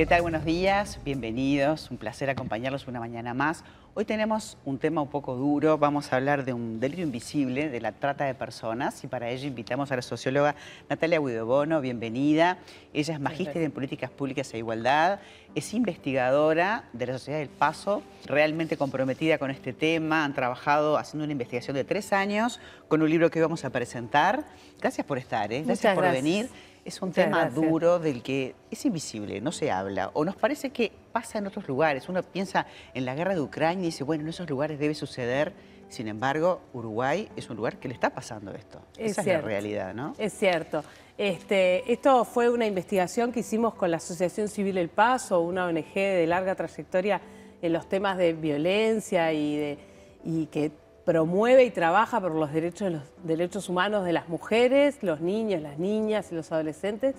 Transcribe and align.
¿Qué 0.00 0.06
tal? 0.06 0.22
Buenos 0.22 0.46
días, 0.46 0.98
bienvenidos, 1.04 1.90
un 1.90 1.98
placer 1.98 2.30
acompañarlos 2.30 2.88
una 2.88 3.00
mañana 3.00 3.34
más. 3.34 3.64
Hoy 3.92 4.06
tenemos 4.06 4.56
un 4.64 4.78
tema 4.78 5.02
un 5.02 5.10
poco 5.10 5.36
duro, 5.36 5.76
vamos 5.76 6.10
a 6.10 6.16
hablar 6.16 6.46
de 6.46 6.54
un 6.54 6.80
delito 6.80 7.02
invisible, 7.02 7.68
de 7.68 7.80
la 7.82 7.92
trata 7.92 8.24
de 8.24 8.34
personas 8.34 9.04
y 9.04 9.08
para 9.08 9.28
ello 9.28 9.46
invitamos 9.46 9.92
a 9.92 9.96
la 9.96 10.00
socióloga 10.00 10.54
Natalia 10.88 11.20
Guidobono, 11.20 11.82
bienvenida. 11.82 12.56
Ella 12.94 13.12
es 13.12 13.20
magíster 13.20 13.60
en 13.60 13.72
políticas 13.72 14.10
públicas 14.10 14.54
e 14.54 14.56
igualdad, 14.56 15.20
es 15.54 15.74
investigadora 15.74 16.84
de 16.94 17.06
la 17.06 17.12
Sociedad 17.12 17.40
del 17.40 17.50
Paso, 17.50 18.02
realmente 18.24 18.78
comprometida 18.78 19.36
con 19.36 19.50
este 19.50 19.74
tema, 19.74 20.24
han 20.24 20.32
trabajado 20.32 20.96
haciendo 20.96 21.24
una 21.24 21.32
investigación 21.32 21.76
de 21.76 21.84
tres 21.84 22.14
años 22.14 22.58
con 22.88 23.02
un 23.02 23.10
libro 23.10 23.30
que 23.30 23.42
vamos 23.42 23.66
a 23.66 23.70
presentar. 23.70 24.46
Gracias 24.80 25.06
por 25.06 25.18
estar, 25.18 25.52
¿eh? 25.52 25.62
gracias 25.62 25.94
por 25.94 26.10
venir 26.10 26.48
es 26.84 27.02
un 27.02 27.12
tema 27.12 27.48
duro 27.48 27.98
del 27.98 28.22
que 28.22 28.54
es 28.70 28.84
invisible, 28.84 29.40
no 29.40 29.52
se 29.52 29.70
habla. 29.70 30.10
O 30.14 30.24
nos 30.24 30.36
parece 30.36 30.70
que 30.70 30.92
pasa 31.12 31.38
en 31.38 31.46
otros 31.46 31.68
lugares. 31.68 32.08
Uno 32.08 32.22
piensa 32.22 32.66
en 32.94 33.04
la 33.04 33.14
guerra 33.14 33.34
de 33.34 33.40
Ucrania 33.40 33.82
y 33.82 33.86
dice, 33.86 34.04
bueno, 34.04 34.22
en 34.24 34.28
esos 34.30 34.48
lugares 34.48 34.78
debe 34.78 34.94
suceder. 34.94 35.52
Sin 35.88 36.06
embargo, 36.08 36.60
Uruguay 36.72 37.28
es 37.36 37.50
un 37.50 37.56
lugar 37.56 37.78
que 37.78 37.88
le 37.88 37.94
está 37.94 38.10
pasando 38.10 38.52
esto. 38.52 38.80
Esa 38.96 39.20
es 39.22 39.26
la 39.26 39.40
realidad, 39.40 39.92
¿no? 39.92 40.14
Es 40.18 40.32
cierto. 40.32 40.84
Este, 41.18 41.92
esto 41.92 42.24
fue 42.24 42.48
una 42.48 42.64
investigación 42.64 43.32
que 43.32 43.40
hicimos 43.40 43.74
con 43.74 43.90
la 43.90 43.98
Asociación 43.98 44.48
Civil 44.48 44.78
El 44.78 44.88
Paso, 44.88 45.40
una 45.40 45.66
ONG 45.66 45.94
de 45.94 46.26
larga 46.26 46.54
trayectoria 46.54 47.20
en 47.60 47.72
los 47.72 47.88
temas 47.88 48.16
de 48.16 48.32
violencia 48.32 49.32
y, 49.32 49.56
de, 49.56 49.78
y 50.24 50.46
que 50.46 50.72
promueve 51.04 51.64
y 51.64 51.70
trabaja 51.70 52.20
por 52.20 52.34
los 52.34 52.52
derechos, 52.52 52.92
los 52.92 53.02
derechos 53.24 53.68
humanos 53.68 54.04
de 54.04 54.12
las 54.12 54.28
mujeres, 54.28 55.02
los 55.02 55.20
niños, 55.20 55.62
las 55.62 55.78
niñas 55.78 56.30
y 56.32 56.34
los 56.34 56.52
adolescentes. 56.52 57.14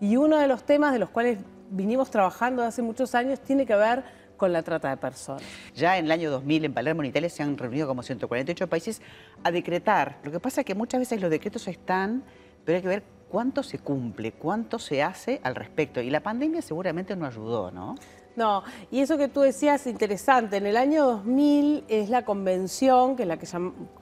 Y 0.00 0.16
uno 0.16 0.38
de 0.38 0.48
los 0.48 0.64
temas 0.64 0.92
de 0.92 0.98
los 0.98 1.10
cuales 1.10 1.38
vinimos 1.70 2.10
trabajando 2.10 2.62
hace 2.62 2.82
muchos 2.82 3.14
años 3.14 3.40
tiene 3.40 3.66
que 3.66 3.74
ver 3.74 4.02
con 4.36 4.52
la 4.52 4.62
trata 4.62 4.90
de 4.90 4.96
personas. 4.96 5.42
Ya 5.74 5.98
en 5.98 6.06
el 6.06 6.10
año 6.10 6.30
2000 6.30 6.64
en 6.64 6.74
Palermo, 6.74 7.02
en 7.02 7.10
Italia, 7.10 7.30
se 7.30 7.42
han 7.42 7.56
reunido 7.56 7.86
como 7.86 8.02
148 8.02 8.66
países 8.66 9.00
a 9.44 9.50
decretar. 9.52 10.18
Lo 10.24 10.32
que 10.32 10.40
pasa 10.40 10.62
es 10.62 10.66
que 10.66 10.74
muchas 10.74 10.98
veces 10.98 11.20
los 11.20 11.30
decretos 11.30 11.68
están, 11.68 12.24
pero 12.64 12.76
hay 12.76 12.82
que 12.82 12.88
ver 12.88 13.02
cuánto 13.28 13.62
se 13.62 13.78
cumple, 13.78 14.32
cuánto 14.32 14.78
se 14.78 15.02
hace 15.02 15.40
al 15.44 15.54
respecto. 15.54 16.00
Y 16.00 16.10
la 16.10 16.20
pandemia 16.20 16.60
seguramente 16.60 17.14
no 17.14 17.26
ayudó, 17.26 17.70
¿no? 17.70 17.94
No, 18.36 18.62
y 18.90 19.00
eso 19.00 19.18
que 19.18 19.28
tú 19.28 19.40
decías 19.40 19.82
es 19.82 19.86
interesante. 19.86 20.56
En 20.56 20.66
el 20.66 20.76
año 20.76 21.04
2000 21.04 21.84
es 21.88 22.08
la 22.08 22.24
convención, 22.24 23.16
que 23.16 23.22
es 23.22 23.28
la 23.28 23.36
que 23.36 23.46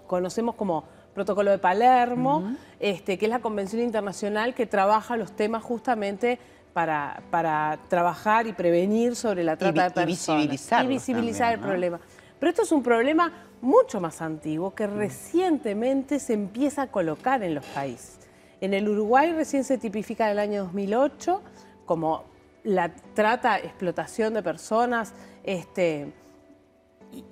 conocemos 0.06 0.54
como 0.54 0.84
Protocolo 1.14 1.50
de 1.50 1.58
Palermo, 1.58 2.54
este, 2.78 3.18
que 3.18 3.26
es 3.26 3.30
la 3.30 3.40
convención 3.40 3.82
internacional 3.82 4.54
que 4.54 4.66
trabaja 4.66 5.16
los 5.16 5.32
temas 5.32 5.62
justamente 5.62 6.38
para, 6.72 7.22
para 7.30 7.78
trabajar 7.88 8.46
y 8.46 8.52
prevenir 8.52 9.16
sobre 9.16 9.42
la 9.42 9.56
trata 9.56 9.88
de 9.88 9.90
personas. 9.90 10.44
Y 10.44 10.48
visibilizar 10.88 11.54
el 11.54 11.60
problema. 11.60 12.00
Pero 12.38 12.50
esto 12.50 12.62
es 12.62 12.72
un 12.72 12.82
problema 12.82 13.32
mucho 13.60 14.00
más 14.00 14.22
antiguo 14.22 14.74
que 14.74 14.86
recientemente 14.86 16.18
se 16.18 16.32
empieza 16.32 16.82
a 16.82 16.86
colocar 16.86 17.42
en 17.42 17.54
los 17.54 17.64
países. 17.66 18.18
En 18.60 18.72
el 18.74 18.88
Uruguay 18.88 19.32
recién 19.32 19.64
se 19.64 19.78
tipifica 19.78 20.26
en 20.26 20.32
el 20.32 20.38
año 20.38 20.64
2008 20.64 21.42
como 21.84 22.24
la 22.64 22.92
trata, 23.14 23.58
explotación 23.58 24.34
de 24.34 24.42
personas, 24.42 25.14
este, 25.44 26.12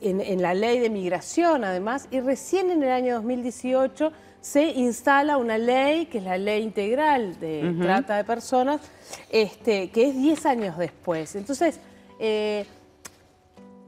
en, 0.00 0.42
la 0.42 0.54
ley 0.54 0.78
de 0.78 0.90
migración 0.90 1.64
además, 1.64 2.08
y 2.10 2.20
recién 2.20 2.70
en 2.70 2.82
el 2.82 2.90
año 2.90 3.14
2018 3.16 4.12
se 4.40 4.64
instala 4.64 5.36
una 5.36 5.58
ley, 5.58 6.06
que 6.06 6.18
es 6.18 6.24
la 6.24 6.38
ley 6.38 6.62
integral 6.62 7.38
de 7.40 7.74
trata 7.80 8.16
de 8.16 8.24
personas, 8.24 8.80
este, 9.30 9.90
que 9.90 10.08
es 10.08 10.16
10 10.16 10.46
años 10.46 10.78
después. 10.78 11.34
Entonces, 11.34 11.80
eh, 12.18 12.66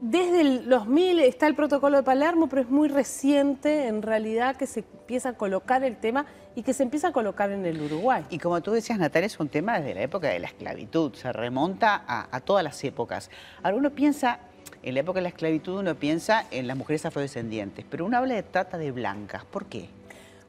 desde 0.01 0.41
el 0.41 0.67
2000 0.67 1.19
está 1.19 1.45
el 1.45 1.53
protocolo 1.53 1.97
de 1.97 2.03
Palermo, 2.03 2.49
pero 2.49 2.63
es 2.63 2.69
muy 2.69 2.89
reciente 2.89 3.87
en 3.87 4.01
realidad 4.01 4.55
que 4.55 4.65
se 4.65 4.79
empieza 4.79 5.29
a 5.29 5.33
colocar 5.33 5.83
el 5.83 5.95
tema 5.97 6.25
y 6.55 6.63
que 6.63 6.73
se 6.73 6.81
empieza 6.81 7.09
a 7.09 7.11
colocar 7.13 7.51
en 7.51 7.67
el 7.67 7.79
Uruguay. 7.79 8.25
Y 8.31 8.39
como 8.39 8.59
tú 8.61 8.71
decías, 8.71 8.97
Natalia, 8.97 9.27
es 9.27 9.39
un 9.39 9.47
tema 9.47 9.79
desde 9.79 9.93
la 9.93 10.01
época 10.01 10.27
de 10.29 10.39
la 10.39 10.47
esclavitud, 10.47 11.13
se 11.13 11.31
remonta 11.31 12.03
a, 12.07 12.39
todas 12.41 12.63
las 12.63 12.83
épocas. 12.83 13.29
Ahora 13.61 13.77
uno 13.77 13.91
piensa, 13.91 14.39
en 14.81 14.95
la 14.95 15.01
época 15.01 15.19
de 15.19 15.21
la 15.21 15.29
esclavitud 15.29 15.79
uno 15.79 15.93
piensa 15.93 16.45
en 16.49 16.65
las 16.65 16.75
mujeres 16.75 17.05
afrodescendientes, 17.05 17.85
pero 17.87 18.03
uno 18.03 18.17
habla 18.17 18.33
de 18.33 18.43
trata 18.43 18.79
de 18.79 18.91
blancas, 18.91 19.45
¿por 19.45 19.67
qué? 19.67 19.87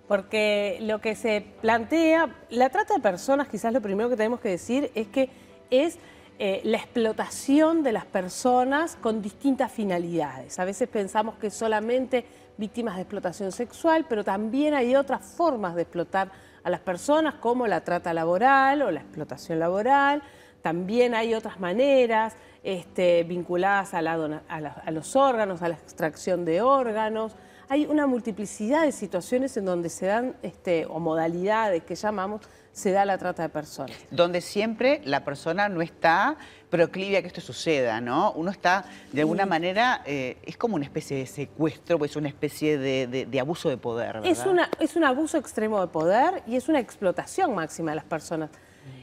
Porque 0.09 0.79
lo 0.81 1.03
que 1.03 1.15
se 1.15 1.45
plantea, 1.61 2.35
la 2.49 2.71
trata 2.71 2.95
de 2.95 3.01
personas, 3.01 3.49
quizás 3.49 3.75
lo 3.75 3.83
primero 3.83 4.09
que 4.09 4.17
tenemos 4.17 4.41
que 4.41 4.49
decir 4.49 4.91
es 4.95 5.09
que 5.09 5.29
es 5.71 5.99
eh, 6.45 6.61
la 6.65 6.79
explotación 6.79 7.85
de 7.85 7.93
las 7.93 8.05
personas 8.05 8.99
con 9.01 9.23
distintas 9.23 9.71
finalidades. 9.71 10.59
A 10.59 10.65
veces 10.65 10.89
pensamos 10.89 11.37
que 11.37 11.51
solamente 11.51 12.27
víctimas 12.57 12.97
de 12.97 13.03
explotación 13.03 13.53
sexual, 13.53 14.07
pero 14.09 14.25
también 14.25 14.75
hay 14.75 14.97
otras 14.97 15.25
formas 15.25 15.77
de 15.77 15.83
explotar 15.83 16.33
a 16.65 16.69
las 16.69 16.81
personas, 16.81 17.35
como 17.35 17.69
la 17.69 17.83
trata 17.83 18.13
laboral 18.13 18.83
o 18.83 18.91
la 18.91 18.99
explotación 18.99 19.61
laboral. 19.61 20.21
También 20.63 21.15
hay 21.15 21.33
otras 21.33 21.61
maneras 21.61 22.35
este, 22.65 23.23
vinculadas 23.23 23.95
a, 23.95 23.99
a 24.01 24.91
los 24.91 25.15
órganos, 25.15 25.63
a 25.63 25.69
la 25.69 25.77
extracción 25.77 26.45
de 26.45 26.61
órganos 26.61 27.37
hay 27.69 27.87
una 27.87 28.07
multiplicidad 28.07 28.83
de 28.83 28.93
situaciones 28.93 29.57
en 29.57 29.65
donde 29.65 29.89
se 29.89 30.07
dan, 30.07 30.37
este, 30.43 30.87
o 30.87 30.99
modalidades 31.01 31.83
que 31.85 31.95
llamamos, 31.95 32.43
se 32.73 32.91
da 32.91 33.05
la 33.05 33.19
trata 33.19 33.43
de 33.43 33.49
personas. 33.49 33.97
Donde 34.11 34.41
siempre 34.41 35.03
la 35.05 35.25
persona 35.25 35.69
no 35.69 35.83
está 35.83 36.37
proclive 36.71 37.19
a 37.19 37.21
que 37.21 37.29
esto 37.29 37.43
suceda, 37.43 38.01
¿no? 38.01 38.33
Uno 38.33 38.51
está, 38.51 38.87
de 39.13 39.21
alguna 39.21 39.45
manera, 39.45 40.03
eh, 40.07 40.39
es 40.43 40.57
como 40.57 40.77
una 40.77 40.87
especie 40.87 41.19
de 41.19 41.27
secuestro, 41.27 41.99
pues 41.99 42.17
una 42.17 42.29
especie 42.29 42.79
de, 42.79 43.41
abuso 43.41 43.69
de 43.69 43.77
poder, 43.77 44.15
¿verdad? 44.15 44.31
Es, 44.31 44.47
una, 44.47 44.71
es 44.81 44.97
un 44.97 45.05
abuso 45.05 45.37
extremo 45.37 45.79
de 45.83 45.89
poder 45.89 46.43
y 46.47 46.57
es 46.57 46.71
una 46.71 46.81
explotación 46.81 47.55
máxima 47.55 47.91
de 47.91 47.97
las 47.97 48.07
personas. 48.07 48.49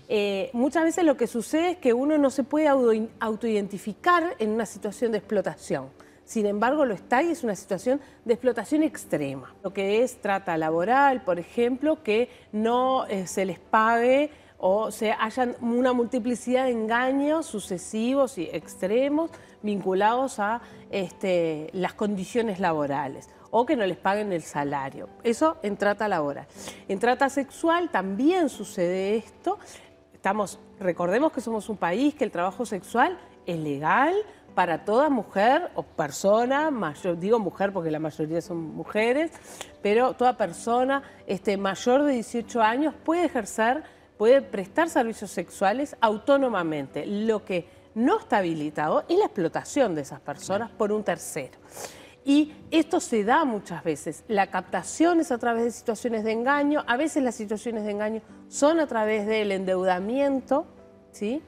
Eh, 0.08 0.50
muchas 0.54 0.84
veces 0.84 1.04
lo 1.04 1.16
que 1.16 1.28
sucede 1.28 1.72
es 1.72 1.78
que 1.78 1.94
uno 1.94 2.18
no 2.18 2.32
se 2.32 2.44
puede 2.44 2.68
autoidentificar 2.68 4.36
en 4.40 4.50
una 4.50 4.66
situación 4.66 5.12
de 5.12 5.20
explotación. 5.20 5.90
Sin 6.30 6.46
embargo, 6.46 6.86
lo 6.86 6.94
está 6.94 7.24
y 7.24 7.32
es 7.32 7.44
una 7.44 7.56
situación 7.56 8.00
de 8.24 8.36
explotación 8.36 8.84
extrema. 8.84 9.56
Lo 9.64 9.74
que 9.74 10.04
es 10.04 10.22
trata 10.22 10.56
laboral, 10.60 11.24
por 11.24 11.40
ejemplo, 11.40 12.04
que 12.04 12.30
no 12.52 13.08
eh, 13.08 13.26
se 13.26 13.46
les 13.46 13.58
pague 13.58 14.30
o 14.60 14.92
se 14.92 15.12
hayan 15.12 15.56
una 15.60 15.92
multiplicidad 15.92 16.66
de 16.66 16.72
engaños 16.74 17.48
sucesivos 17.48 18.38
y 18.38 18.44
extremos 18.44 19.32
vinculados 19.64 20.40
a 20.40 20.62
este, 20.92 21.72
las 21.74 21.96
condiciones 21.96 22.60
laborales 22.60 23.28
o 23.50 23.66
que 23.66 23.76
no 23.76 23.88
les 23.88 23.98
paguen 23.98 24.32
el 24.32 24.44
salario. 24.44 25.10
Eso 25.24 25.58
en 25.64 25.78
trata 25.78 26.08
laboral. 26.08 26.46
En 26.88 27.00
trata 27.00 27.28
sexual 27.30 27.90
también 27.90 28.50
sucede 28.50 29.16
esto. 29.16 29.58
Estamos, 30.14 30.60
recordemos 30.80 31.32
que 31.32 31.42
somos 31.42 31.70
un 31.70 31.78
país 31.78 32.14
que 32.14 32.24
el 32.24 32.30
trabajo 32.30 32.68
sexual 32.68 33.18
es 33.48 33.58
legal, 33.58 34.14
para 34.50 34.86
toda 34.86 35.10
mujer 35.10 35.72
o 35.76 35.84
persona, 35.84 36.72
mayor, 36.72 37.18
digo 37.18 37.40
mujer 37.40 37.72
porque 37.72 37.92
la 37.92 38.00
mayoría 38.00 38.42
son 38.42 38.58
mujeres, 38.76 39.32
pero 39.82 40.14
toda 40.14 40.38
persona 40.38 41.04
este, 41.28 41.58
mayor 41.58 42.04
de 42.04 42.14
18 42.14 42.62
años 42.62 42.94
puede 43.04 43.26
ejercer, 43.26 43.84
puede 44.18 44.42
prestar 44.42 44.90
servicios 44.90 45.32
sexuales 45.32 45.96
autónomamente. 46.02 47.06
Lo 47.06 47.46
que 47.46 47.68
no 47.96 48.20
está 48.20 48.38
habilitado 48.38 49.06
es 49.08 49.18
la 49.18 49.26
explotación 49.26 49.96
de 49.96 50.02
esas 50.02 50.20
personas 50.20 50.70
por 50.72 50.92
un 50.92 51.04
tercero. 51.04 51.58
Y 52.26 52.54
esto 52.70 53.00
se 53.00 53.24
da 53.24 53.46
muchas 53.46 53.84
veces. 53.84 54.24
La 54.28 54.48
captación 54.48 55.20
es 55.20 55.32
a 55.32 55.38
través 55.38 55.64
de 55.64 55.72
situaciones 55.72 56.24
de 56.24 56.34
engaño, 56.34 56.84
a 56.86 56.98
veces 56.98 57.24
las 57.24 57.36
situaciones 57.36 57.86
de 57.86 57.92
engaño 57.92 58.22
son 58.50 58.80
a 58.80 58.88
través 58.88 59.26
del 59.26 59.52
endeudamiento, 59.52 60.68
¿sí? 61.12 61.42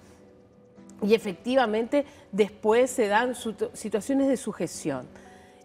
Y 1.02 1.14
efectivamente 1.14 2.06
después 2.32 2.92
se 2.92 3.08
dan 3.08 3.34
situaciones 3.74 4.28
de 4.28 4.38
sujeción. 4.38 5.08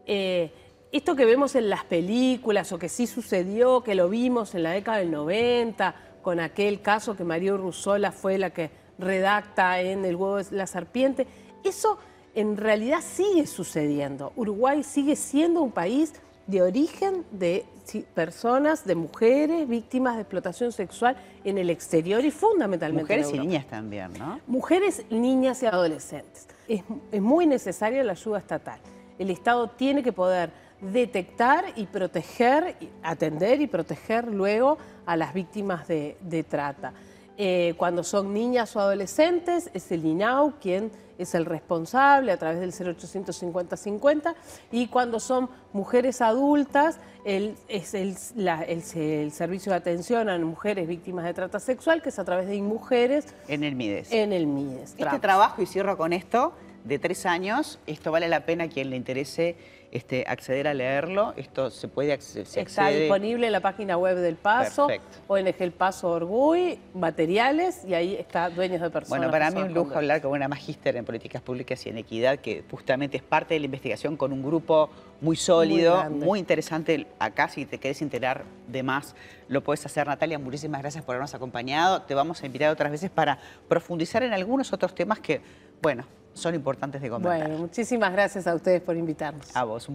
Eh, 0.06 0.52
esto 0.92 1.16
que 1.16 1.24
vemos 1.24 1.54
en 1.56 1.68
las 1.68 1.84
películas 1.84 2.72
o 2.72 2.78
que 2.78 2.88
sí 2.88 3.06
sucedió, 3.06 3.82
que 3.82 3.94
lo 3.94 4.08
vimos 4.08 4.54
en 4.54 4.62
la 4.62 4.70
década 4.70 4.98
del 4.98 5.10
90, 5.10 5.94
con 6.22 6.40
aquel 6.40 6.80
caso 6.80 7.16
que 7.16 7.24
María 7.24 7.54
Urruzola 7.54 8.12
fue 8.12 8.38
la 8.38 8.50
que 8.50 8.70
redacta 8.98 9.80
en 9.80 10.04
El 10.04 10.16
huevo 10.16 10.36
de 10.36 10.56
la 10.56 10.66
serpiente, 10.66 11.26
eso 11.64 11.98
en 12.34 12.56
realidad 12.56 13.00
sigue 13.02 13.46
sucediendo. 13.46 14.32
Uruguay 14.36 14.82
sigue 14.82 15.16
siendo 15.16 15.60
un 15.60 15.72
país 15.72 16.14
de 16.46 16.62
origen 16.62 17.24
de 17.32 17.66
personas, 18.14 18.84
de 18.84 18.94
mujeres 18.94 19.68
víctimas 19.68 20.16
de 20.16 20.22
explotación 20.22 20.72
sexual 20.72 21.16
en 21.44 21.58
el 21.58 21.70
exterior 21.70 22.24
y 22.24 22.30
fundamentalmente 22.30 23.02
Mujeres 23.02 23.32
y 23.32 23.38
niñas 23.38 23.66
también, 23.66 24.12
¿no? 24.18 24.40
Mujeres, 24.46 25.04
niñas 25.10 25.62
y 25.62 25.66
adolescentes. 25.66 26.48
Es, 26.68 26.82
muy 27.20 27.46
necesaria 27.46 28.02
la 28.02 28.12
ayuda 28.12 28.38
estatal. 28.38 28.80
El 29.18 29.30
Estado 29.30 29.68
tiene 29.70 30.02
que 30.02 30.12
poder 30.12 30.50
detectar 30.80 31.64
y 31.76 31.86
proteger, 31.86 32.76
atender 33.02 33.60
y 33.60 33.66
proteger 33.66 34.26
luego 34.28 34.78
a 35.06 35.16
las 35.16 35.32
víctimas 35.32 35.88
de, 35.88 36.46
trata. 36.48 36.92
Eh, 37.38 37.74
cuando 37.76 38.02
son 38.02 38.32
niñas 38.32 38.74
o 38.76 38.80
adolescentes, 38.80 39.70
es 39.74 39.92
el 39.92 40.06
INAU 40.06 40.54
quien 40.60 40.90
es 41.18 41.34
el 41.34 41.44
responsable 41.44 42.32
a 42.32 42.36
través 42.36 42.60
del 42.60 42.72
0800 42.96 43.34
50 43.34 43.76
50 43.76 44.34
y 44.70 44.88
cuando 44.88 45.20
son 45.20 45.48
mujeres 45.72 46.20
adultas 46.20 46.98
es 47.24 47.94
el, 47.94 48.16
el, 48.36 49.32
servicio 49.32 49.72
de 49.72 49.76
atención 49.76 50.28
a 50.28 50.38
mujeres 50.38 50.86
víctimas 50.86 51.24
de 51.24 51.34
trata 51.34 51.58
sexual 51.58 52.00
que 52.00 52.10
es 52.10 52.18
a 52.18 52.24
través 52.24 52.46
de 52.46 52.56
InMujeres. 52.56 53.26
En 53.48 53.64
el 53.64 53.74
MIDES. 53.74 54.12
En 54.12 54.32
el 54.32 54.46
MIDES. 54.46 54.94
Este 54.96 55.18
trabajo, 55.18 55.60
y 55.60 55.66
cierro 55.66 55.96
con 55.96 56.12
esto, 56.12 56.52
de 56.86 56.98
tres 57.00 57.26
años, 57.26 57.78
esto 57.86 58.12
vale 58.12 58.28
la 58.28 58.46
pena 58.46 58.64
a 58.64 58.68
quien 58.68 58.90
le 58.90 58.96
interese 58.96 59.56
este, 59.90 60.24
acceder 60.26 60.68
a 60.68 60.74
leerlo. 60.74 61.34
Esto 61.36 61.70
se 61.70 61.88
puede 61.88 62.12
acceder. 62.12 62.46
Está 62.54 62.88
disponible 62.88 63.46
en 63.46 63.52
la 63.52 63.60
página 63.60 63.96
web 63.96 64.16
del 64.18 64.36
Paso, 64.36 64.88
o 65.26 65.36
en 65.36 65.52
El 65.58 65.72
Paso 65.72 66.10
Orgui, 66.10 66.78
materiales, 66.94 67.84
y 67.84 67.94
ahí 67.94 68.14
está 68.14 68.50
Dueños 68.50 68.80
de 68.80 68.90
Personas. 68.90 69.18
Bueno, 69.18 69.30
para 69.30 69.50
mí 69.50 69.62
un 69.62 69.74
lujo 69.74 69.94
hablar 69.96 70.20
con 70.20 70.32
una 70.32 70.48
magíster 70.48 70.96
en 70.96 71.04
políticas 71.04 71.42
públicas 71.42 71.84
y 71.86 71.88
en 71.88 71.98
equidad, 71.98 72.38
que 72.38 72.62
justamente 72.70 73.16
es 73.16 73.22
parte 73.22 73.54
de 73.54 73.60
la 73.60 73.66
investigación 73.66 74.16
con 74.16 74.32
un 74.32 74.42
grupo 74.42 74.90
muy 75.20 75.36
sólido, 75.36 76.08
muy, 76.10 76.38
interesante. 76.38 77.06
Acá, 77.18 77.48
si 77.48 77.64
te 77.64 77.78
querés 77.78 78.02
enterar 78.02 78.44
de 78.68 78.82
más, 78.82 79.14
lo 79.48 79.62
puedes 79.62 79.84
hacer. 79.86 80.06
Natalia, 80.06 80.38
muchísimas 80.38 80.82
gracias 80.82 81.04
por 81.04 81.14
habernos 81.14 81.34
acompañado. 81.34 82.02
Te 82.02 82.14
vamos 82.14 82.42
a 82.42 82.46
invitar 82.46 82.70
otras 82.70 82.92
veces 82.92 83.10
para 83.10 83.38
profundizar 83.68 84.22
en 84.22 84.32
algunos 84.32 84.72
otros 84.72 84.94
temas 84.94 85.20
que, 85.20 85.40
bueno, 85.82 86.04
son 86.34 86.54
importantes 86.54 87.00
de 87.00 87.08
comentar. 87.08 87.40
Bueno, 87.40 87.58
muchísimas 87.58 88.12
gracias 88.12 88.46
a 88.46 88.54
ustedes 88.54 88.82
por 88.82 88.96
invitarnos. 88.96 89.54
A 89.56 89.64
vos. 89.64 89.88